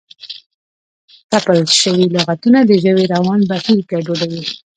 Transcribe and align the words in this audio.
تپل 1.31 1.59
شوي 1.81 2.05
لغتونه 2.15 2.59
د 2.65 2.71
ژبې 2.83 3.05
روان 3.13 3.39
بهیر 3.49 3.79
ګډوډوي. 3.91 4.43